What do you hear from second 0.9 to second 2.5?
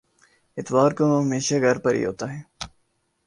کو وہ ہمیشہ گھر پر ہی ہوتا ہے۔